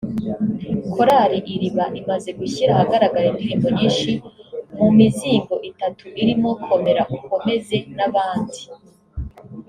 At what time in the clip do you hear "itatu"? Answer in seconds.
5.69-6.03